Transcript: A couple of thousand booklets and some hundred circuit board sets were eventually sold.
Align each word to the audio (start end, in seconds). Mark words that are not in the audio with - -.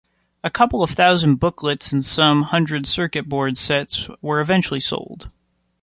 A 0.43 0.49
couple 0.49 0.81
of 0.81 0.89
thousand 0.89 1.35
booklets 1.35 1.91
and 1.91 2.03
some 2.03 2.41
hundred 2.45 2.87
circuit 2.87 3.29
board 3.29 3.55
sets 3.59 4.09
were 4.19 4.39
eventually 4.39 4.79
sold. 4.79 5.31